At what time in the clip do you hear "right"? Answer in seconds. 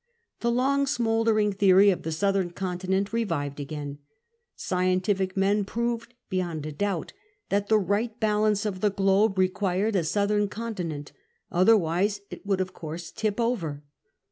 7.77-8.19